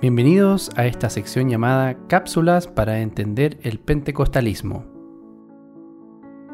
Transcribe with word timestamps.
Bienvenidos 0.00 0.70
a 0.76 0.86
esta 0.86 1.10
sección 1.10 1.50
llamada 1.50 2.06
Cápsulas 2.06 2.66
para 2.66 3.00
entender 3.00 3.58
el 3.60 3.78
pentecostalismo. 3.78 4.86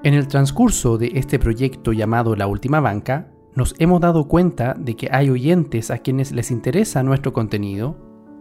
En 0.03 0.15
el 0.15 0.27
transcurso 0.27 0.99
de 0.99 1.13
este 1.15 1.39
proyecto 1.39 1.93
llamado 1.93 2.35
La 2.35 2.49
Última 2.49 2.81
Banca, 2.81 3.31
nos 3.55 3.77
hemos 3.79 4.01
dado 4.01 4.27
cuenta 4.27 4.75
de 4.75 4.97
que 4.97 5.11
hay 5.13 5.31
oyentes 5.31 5.93
a 5.93 5.99
quienes 5.99 6.33
les 6.33 6.51
interesa 6.51 7.05
nuestro 7.05 7.33
contenido, 7.33 7.97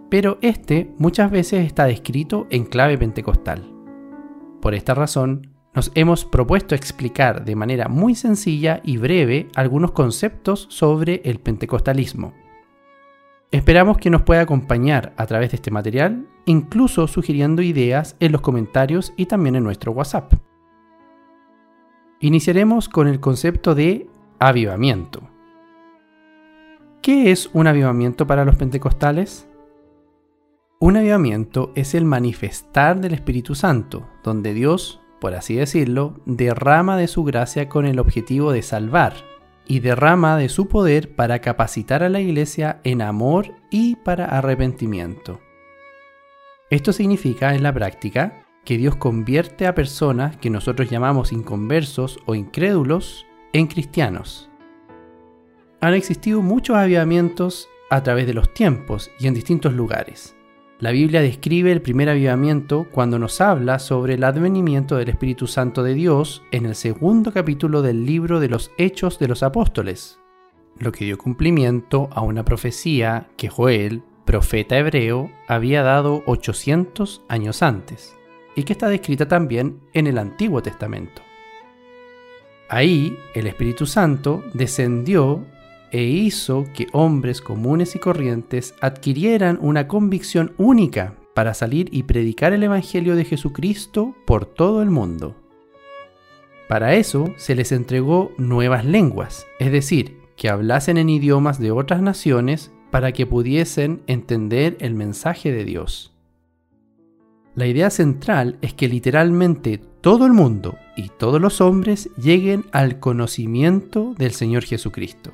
pero 0.10 0.40
este 0.42 0.96
muchas 0.98 1.30
veces 1.30 1.68
está 1.68 1.86
descrito 1.86 2.48
en 2.50 2.66
clave 2.66 2.98
pentecostal. 2.98 3.72
Por 4.60 4.74
esta 4.74 4.96
razón, 4.96 5.54
nos 5.76 5.92
hemos 5.94 6.26
propuesto 6.26 6.74
explicar 6.74 7.46
de 7.46 7.56
manera 7.56 7.90
muy 7.90 8.16
sencilla 8.16 8.82
y 8.84 8.98
breve 8.98 9.50
algunos 9.54 9.92
conceptos 9.92 10.66
sobre 10.72 11.22
el 11.26 11.40
pentecostalismo. 11.40 12.34
Esperamos 13.52 13.98
que 13.98 14.10
nos 14.10 14.24
pueda 14.24 14.42
acompañar 14.42 15.14
a 15.18 15.26
través 15.26 15.52
de 15.52 15.56
este 15.56 15.72
material, 15.72 16.28
incluso 16.46 17.08
sugiriendo 17.08 17.62
ideas 17.62 18.16
en 18.20 18.32
los 18.32 18.42
comentarios 18.42 19.14
y 19.16 19.28
también 19.28 19.56
en 19.56 19.64
nuestro 19.64 19.92
WhatsApp. 19.92 20.34
Iniciaremos 22.20 22.90
con 22.90 23.08
el 23.08 23.20
concepto 23.20 23.76
de 23.76 24.08
avivamiento. 24.40 25.22
¿Qué 27.02 27.32
es 27.32 27.50
un 27.54 27.68
avivamiento 27.68 28.26
para 28.26 28.46
los 28.46 28.56
pentecostales? 28.56 29.48
Un 30.80 30.98
avivamiento 30.98 31.72
es 31.76 31.94
el 31.94 32.04
manifestar 32.04 33.00
del 33.00 33.14
Espíritu 33.14 33.56
Santo, 33.56 34.08
donde 34.24 34.54
Dios 34.54 35.02
por 35.20 35.34
así 35.34 35.56
decirlo, 35.56 36.20
derrama 36.26 36.98
de 36.98 37.08
su 37.08 37.24
gracia 37.24 37.68
con 37.70 37.86
el 37.86 37.98
objetivo 37.98 38.52
de 38.52 38.62
salvar 38.62 39.16
y 39.68 39.80
derrama 39.80 40.38
de 40.38 40.50
su 40.50 40.68
poder 40.68 41.16
para 41.16 41.40
capacitar 41.40 42.04
a 42.04 42.10
la 42.10 42.20
iglesia 42.20 42.80
en 42.84 43.02
amor 43.02 43.56
y 43.70 43.96
para 43.98 44.26
arrepentimiento. 44.26 45.40
Esto 46.70 46.94
significa 46.94 47.56
en 47.56 47.64
la 47.64 47.74
práctica 47.74 48.46
que 48.64 48.78
Dios 48.78 48.96
convierte 48.96 49.68
a 49.68 49.76
personas 49.76 50.38
que 50.38 50.50
nosotros 50.50 50.90
llamamos 50.90 51.32
inconversos 51.32 52.18
o 52.26 52.36
incrédulos 52.36 53.26
en 53.54 53.68
cristianos. 53.68 54.50
Han 55.82 55.94
existido 55.94 56.42
muchos 56.42 56.76
avivamientos 56.76 57.70
a 57.90 58.02
través 58.02 58.26
de 58.26 58.34
los 58.34 58.54
tiempos 58.54 59.12
y 59.20 59.28
en 59.28 59.36
distintos 59.36 59.74
lugares. 59.74 60.36
La 60.80 60.92
Biblia 60.92 61.22
describe 61.22 61.72
el 61.72 61.82
primer 61.82 62.10
avivamiento 62.10 62.88
cuando 62.92 63.18
nos 63.18 63.40
habla 63.40 63.80
sobre 63.80 64.16
el 64.16 64.24
advenimiento 64.26 64.98
del 64.98 65.08
Espíritu 65.08 65.48
Santo 65.48 65.84
de 65.84 65.94
Dios 65.94 66.44
en 66.52 66.66
el 66.66 66.76
segundo 66.76 67.32
capítulo 67.32 67.82
del 67.82 68.06
libro 68.06 68.42
de 68.42 68.50
los 68.50 68.72
Hechos 68.78 69.18
de 69.18 69.30
los 69.30 69.42
Apóstoles, 69.42 70.20
lo 70.78 70.92
que 70.92 71.06
dio 71.06 71.18
cumplimiento 71.18 72.10
a 72.12 72.24
una 72.24 72.44
profecía 72.44 73.30
que 73.38 73.48
Joel, 73.48 74.04
profeta 74.26 74.78
hebreo, 74.78 75.32
había 75.48 75.82
dado 75.82 76.24
800 76.26 77.24
años 77.30 77.64
antes, 77.64 78.18
y 78.54 78.64
que 78.64 78.74
está 78.74 78.90
descrita 78.90 79.30
también 79.30 79.80
en 79.94 80.08
el 80.08 80.18
Antiguo 80.18 80.62
Testamento. 80.62 81.22
Ahí 82.68 83.18
el 83.34 83.48
Espíritu 83.48 83.86
Santo 83.86 84.44
descendió 84.54 85.46
e 85.96 86.04
hizo 86.04 86.66
que 86.74 86.88
hombres 86.92 87.40
comunes 87.40 87.96
y 87.96 88.00
corrientes 88.00 88.76
adquirieran 88.82 89.58
una 89.62 89.88
convicción 89.88 90.52
única 90.58 91.16
para 91.34 91.54
salir 91.54 91.88
y 91.94 92.04
predicar 92.04 92.52
el 92.52 92.64
Evangelio 92.64 93.16
de 93.16 93.24
Jesucristo 93.24 94.14
por 94.28 94.46
todo 94.46 94.82
el 94.82 94.90
mundo. 94.90 95.38
Para 96.68 96.96
eso 96.96 97.34
se 97.38 97.56
les 97.56 97.72
entregó 97.72 98.34
nuevas 98.38 98.84
lenguas, 98.84 99.48
es 99.58 99.72
decir, 99.72 100.18
que 100.36 100.50
hablasen 100.50 100.98
en 100.98 101.10
idiomas 101.10 101.60
de 101.60 101.72
otras 101.72 102.02
naciones 102.02 102.74
para 102.92 103.14
que 103.14 103.26
pudiesen 103.26 104.02
entender 104.06 104.76
el 104.82 104.96
mensaje 104.96 105.54
de 105.54 105.64
Dios. 105.64 106.14
La 107.54 107.68
idea 107.68 107.90
central 107.90 108.58
es 108.62 108.74
que 108.74 108.90
literalmente 108.90 109.80
todo 110.02 110.26
el 110.26 110.34
mundo 110.34 110.78
y 110.98 111.08
todos 111.08 111.40
los 111.40 111.62
hombres 111.62 112.10
lleguen 112.22 112.66
al 112.74 113.00
conocimiento 113.00 114.14
del 114.18 114.34
Señor 114.34 114.66
Jesucristo. 114.66 115.32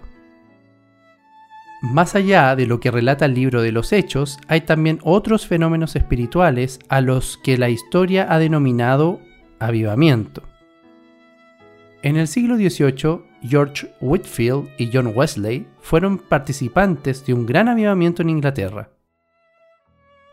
Más 1.81 2.13
allá 2.13 2.55
de 2.55 2.67
lo 2.67 2.79
que 2.79 2.91
relata 2.91 3.25
el 3.25 3.33
libro 3.33 3.63
de 3.63 3.71
los 3.71 3.91
Hechos, 3.91 4.37
hay 4.47 4.61
también 4.61 4.99
otros 5.01 5.47
fenómenos 5.47 5.95
espirituales 5.95 6.79
a 6.89 7.01
los 7.01 7.39
que 7.43 7.57
la 7.57 7.69
historia 7.69 8.27
ha 8.29 8.37
denominado 8.37 9.19
avivamiento. 9.59 10.43
En 12.03 12.17
el 12.17 12.27
siglo 12.27 12.55
XVIII, 12.55 13.21
George 13.41 13.91
Whitfield 13.99 14.69
y 14.77 14.91
John 14.93 15.11
Wesley 15.15 15.65
fueron 15.79 16.19
participantes 16.19 17.25
de 17.25 17.33
un 17.33 17.47
gran 17.47 17.67
avivamiento 17.67 18.21
en 18.21 18.29
Inglaterra. 18.29 18.91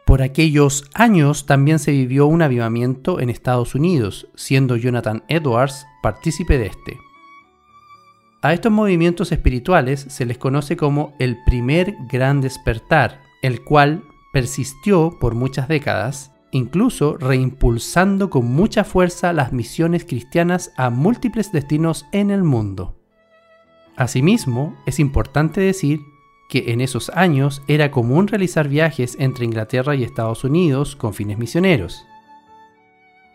Por 0.05 0.21
aquellos 0.21 0.85
años 0.93 1.47
también 1.47 1.79
se 1.79 1.93
vivió 1.93 2.27
un 2.27 2.43
avivamiento 2.43 3.21
en 3.21 3.31
Estados 3.31 3.75
Unidos, 3.75 4.29
siendo 4.35 4.77
Jonathan 4.77 5.23
Edwards 5.29 5.87
partícipe 6.03 6.59
de 6.59 6.67
este. 6.67 6.99
A 8.41 8.53
estos 8.53 8.71
movimientos 8.71 9.33
espirituales 9.33 10.07
se 10.09 10.25
les 10.25 10.39
conoce 10.39 10.77
como 10.77 11.13
el 11.19 11.39
primer 11.45 11.97
gran 12.09 12.41
despertar, 12.41 13.21
el 13.43 13.65
cual 13.65 14.05
persistió 14.33 15.17
por 15.19 15.35
muchas 15.35 15.67
décadas, 15.67 16.31
incluso 16.53 17.17
reimpulsando 17.17 18.31
con 18.31 18.47
mucha 18.47 18.85
fuerza 18.85 19.33
las 19.33 19.53
misiones 19.53 20.05
cristianas 20.05 20.73
a 20.77 20.89
múltiples 20.89 21.51
destinos 21.51 22.07
en 22.13 22.31
el 22.31 22.45
mundo. 22.45 22.95
Asimismo, 23.97 24.77
es 24.87 25.01
importante 25.01 25.61
decir 25.61 26.01
que 26.49 26.71
en 26.73 26.81
esos 26.81 27.11
años 27.11 27.63
era 27.67 27.91
común 27.91 28.29
realizar 28.29 28.69
viajes 28.69 29.17
entre 29.19 29.47
Inglaterra 29.47 29.97
y 29.97 30.05
Estados 30.05 30.45
Unidos 30.45 30.95
con 30.95 31.13
fines 31.13 31.39
misioneros. 31.39 32.08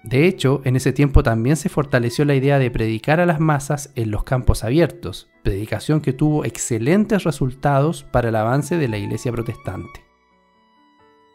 De 0.03 0.27
hecho, 0.27 0.61
en 0.65 0.75
ese 0.75 0.91
tiempo 0.91 1.23
también 1.23 1.55
se 1.55 1.69
fortaleció 1.69 2.25
la 2.25 2.35
idea 2.35 2.59
de 2.59 2.69
predicar 2.69 3.21
a 3.21 3.25
las 3.25 3.39
masas 3.39 3.91
en 3.95 4.11
los 4.11 4.25
campos 4.25 4.65
abiertos, 4.65 5.29
predicación 5.43 6.01
que 6.01 6.11
tuvo 6.11 6.43
excelentes 6.43 7.23
resultados 7.23 8.03
para 8.03 8.27
el 8.27 8.35
avance 8.35 8.77
de 8.77 8.89
la 8.89 8.97
Iglesia 8.97 9.31
protestante. 9.31 10.03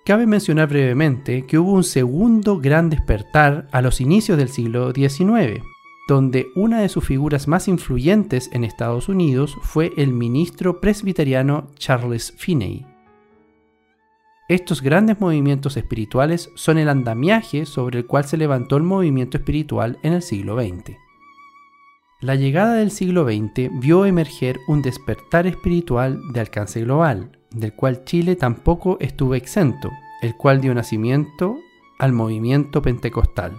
Cabe 0.05 0.27
mencionar 0.27 0.69
brevemente 0.69 1.47
que 1.47 1.59
hubo 1.59 1.73
un 1.73 1.85
segundo 1.85 2.59
gran 2.59 2.91
despertar 2.91 3.69
a 3.73 3.81
los 3.81 4.03
inicios 4.03 4.37
del 4.37 4.51
siglo 4.51 4.93
XIX, 4.93 5.63
donde 6.09 6.47
una 6.55 6.81
de 6.81 6.89
sus 6.91 7.05
figuras 7.05 7.49
más 7.49 7.69
influyentes 7.69 8.51
en 8.53 8.65
Estados 8.65 9.09
Unidos 9.09 9.57
fue 9.63 9.93
el 9.97 10.13
ministro 10.13 10.81
presbiteriano 10.81 11.69
Charles 11.77 12.35
Finney. 12.37 12.87
Estos 14.49 14.81
grandes 14.81 15.21
movimientos 15.21 15.77
espirituales 15.77 16.51
son 16.55 16.79
el 16.79 16.89
andamiaje 16.89 17.67
sobre 17.67 17.99
el 17.99 18.07
cual 18.07 18.25
se 18.25 18.39
levantó 18.39 18.79
el 18.79 18.83
movimiento 18.83 19.37
espiritual 19.37 19.99
en 20.03 20.15
el 20.15 20.23
siglo 20.23 20.59
XX. 20.59 20.97
La 22.23 22.35
llegada 22.35 22.73
del 22.73 22.91
siglo 22.91 23.25
XX 23.25 23.71
vio 23.79 24.07
emerger 24.07 24.59
un 24.67 24.81
despertar 24.81 25.47
espiritual 25.47 26.19
de 26.33 26.41
alcance 26.41 26.81
global, 26.81 27.39
del 27.51 27.75
cual 27.75 28.05
Chile 28.05 28.37
tampoco 28.37 28.97
estuvo 29.01 29.35
exento, 29.35 29.91
el 30.23 30.35
cual 30.35 30.63
dio 30.63 30.75
nacimiento 30.75 31.59
al 31.99 32.15
movimiento 32.15 32.81
pentecostal. 32.81 33.53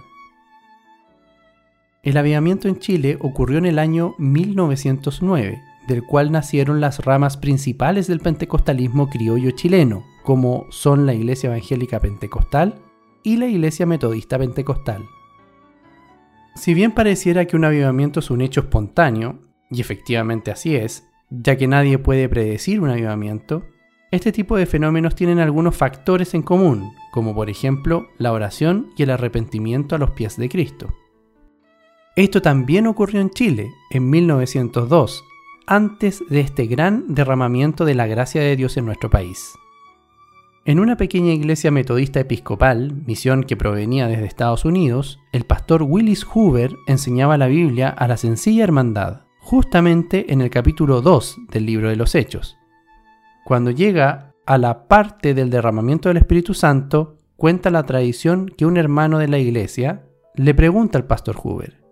El 2.02 2.16
avivamiento 2.16 2.66
en 2.66 2.80
Chile 2.80 3.16
ocurrió 3.20 3.58
en 3.58 3.66
el 3.66 3.78
año 3.78 4.16
1909, 4.18 5.62
del 5.86 6.02
cual 6.02 6.32
nacieron 6.32 6.80
las 6.80 6.98
ramas 7.04 7.36
principales 7.36 8.08
del 8.08 8.18
pentecostalismo 8.18 9.08
criollo 9.08 9.52
chileno, 9.52 10.04
como 10.22 10.66
son 10.70 11.06
la 11.06 11.14
Iglesia 11.14 11.48
Evangélica 11.48 12.00
Pentecostal 12.00 12.82
y 13.22 13.36
la 13.36 13.46
Iglesia 13.46 13.86
Metodista 13.86 14.38
Pentecostal. 14.38 15.06
Si 16.54 16.74
bien 16.74 16.92
pareciera 16.92 17.46
que 17.46 17.56
un 17.56 17.64
avivamiento 17.64 18.20
es 18.20 18.30
un 18.30 18.40
hecho 18.40 18.60
espontáneo, 18.60 19.38
y 19.70 19.80
efectivamente 19.80 20.50
así 20.50 20.76
es, 20.76 21.08
ya 21.30 21.56
que 21.56 21.68
nadie 21.68 21.98
puede 21.98 22.28
predecir 22.28 22.80
un 22.80 22.90
avivamiento, 22.90 23.64
este 24.10 24.32
tipo 24.32 24.56
de 24.56 24.66
fenómenos 24.66 25.14
tienen 25.14 25.38
algunos 25.38 25.76
factores 25.76 26.34
en 26.34 26.42
común, 26.42 26.92
como 27.12 27.34
por 27.34 27.48
ejemplo 27.48 28.08
la 28.18 28.32
oración 28.32 28.90
y 28.96 29.04
el 29.04 29.10
arrepentimiento 29.10 29.94
a 29.94 29.98
los 29.98 30.10
pies 30.10 30.36
de 30.36 30.48
Cristo. 30.48 30.92
Esto 32.16 32.42
también 32.42 32.88
ocurrió 32.88 33.20
en 33.20 33.30
Chile 33.30 33.70
en 33.90 34.10
1902, 34.10 35.24
antes 35.66 36.24
de 36.28 36.40
este 36.40 36.66
gran 36.66 37.14
derramamiento 37.14 37.84
de 37.84 37.94
la 37.94 38.08
gracia 38.08 38.42
de 38.42 38.56
Dios 38.56 38.76
en 38.76 38.86
nuestro 38.86 39.08
país. 39.08 39.52
En 40.66 40.78
una 40.78 40.98
pequeña 40.98 41.32
iglesia 41.32 41.70
metodista 41.70 42.20
episcopal, 42.20 42.92
misión 43.06 43.44
que 43.44 43.56
provenía 43.56 44.08
desde 44.08 44.26
Estados 44.26 44.66
Unidos, 44.66 45.18
el 45.32 45.46
pastor 45.46 45.82
Willis 45.82 46.22
Hoover 46.22 46.76
enseñaba 46.86 47.38
la 47.38 47.46
Biblia 47.46 47.88
a 47.88 48.06
la 48.06 48.18
sencilla 48.18 48.64
hermandad, 48.64 49.22
justamente 49.38 50.30
en 50.34 50.42
el 50.42 50.50
capítulo 50.50 51.00
2 51.00 51.38
del 51.50 51.64
libro 51.64 51.88
de 51.88 51.96
los 51.96 52.14
Hechos. 52.14 52.58
Cuando 53.46 53.70
llega 53.70 54.34
a 54.44 54.58
la 54.58 54.86
parte 54.86 55.32
del 55.32 55.48
derramamiento 55.48 56.10
del 56.10 56.18
Espíritu 56.18 56.52
Santo, 56.52 57.16
cuenta 57.36 57.70
la 57.70 57.84
tradición 57.84 58.46
que 58.46 58.66
un 58.66 58.76
hermano 58.76 59.18
de 59.18 59.28
la 59.28 59.38
iglesia 59.38 60.04
le 60.34 60.52
pregunta 60.52 60.98
al 60.98 61.06
pastor 61.06 61.36
Hoover, 61.36 61.82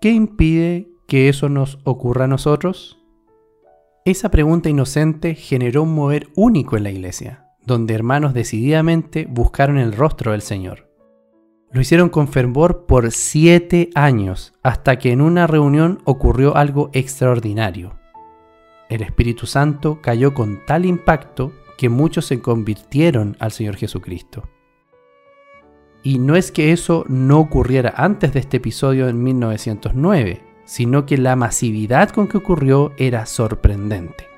¿qué 0.00 0.12
impide 0.12 0.88
que 1.08 1.28
eso 1.28 1.48
nos 1.48 1.80
ocurra 1.82 2.26
a 2.26 2.28
nosotros? 2.28 3.02
Esa 4.04 4.30
pregunta 4.30 4.70
inocente 4.70 5.34
generó 5.34 5.82
un 5.82 5.92
mover 5.92 6.28
único 6.36 6.76
en 6.76 6.84
la 6.84 6.90
iglesia 6.92 7.45
donde 7.66 7.94
hermanos 7.94 8.32
decididamente 8.32 9.26
buscaron 9.28 9.76
el 9.76 9.92
rostro 9.92 10.32
del 10.32 10.42
Señor. 10.42 10.88
Lo 11.72 11.80
hicieron 11.80 12.08
con 12.08 12.28
fervor 12.28 12.86
por 12.86 13.10
siete 13.10 13.90
años, 13.94 14.54
hasta 14.62 14.98
que 14.98 15.10
en 15.10 15.20
una 15.20 15.46
reunión 15.46 16.00
ocurrió 16.04 16.56
algo 16.56 16.90
extraordinario. 16.92 17.98
El 18.88 19.02
Espíritu 19.02 19.46
Santo 19.46 20.00
cayó 20.00 20.32
con 20.32 20.64
tal 20.64 20.86
impacto 20.86 21.52
que 21.76 21.88
muchos 21.88 22.24
se 22.24 22.40
convirtieron 22.40 23.36
al 23.40 23.50
Señor 23.50 23.76
Jesucristo. 23.76 24.48
Y 26.04 26.20
no 26.20 26.36
es 26.36 26.52
que 26.52 26.70
eso 26.72 27.04
no 27.08 27.40
ocurriera 27.40 27.92
antes 27.96 28.32
de 28.32 28.40
este 28.40 28.58
episodio 28.58 29.08
en 29.08 29.22
1909, 29.24 30.40
sino 30.64 31.04
que 31.04 31.18
la 31.18 31.34
masividad 31.34 32.10
con 32.10 32.28
que 32.28 32.38
ocurrió 32.38 32.92
era 32.96 33.26
sorprendente. 33.26 34.35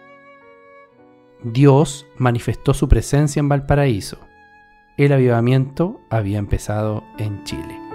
Dios 1.43 2.06
manifestó 2.17 2.75
su 2.75 2.88
presencia 2.88 3.40
en 3.40 3.49
Valparaíso. 3.49 4.19
El 4.96 5.12
avivamiento 5.12 6.00
había 6.11 6.38
empezado 6.38 7.05
en 7.19 7.44
Chile. 7.44 7.88